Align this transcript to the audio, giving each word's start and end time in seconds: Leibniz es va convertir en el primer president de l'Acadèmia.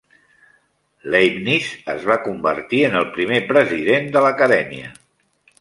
Leibniz 1.15 1.67
es 1.95 2.09
va 2.11 2.17
convertir 2.29 2.81
en 2.89 2.99
el 3.03 3.07
primer 3.19 3.41
president 3.53 4.13
de 4.17 4.29
l'Acadèmia. 4.29 4.91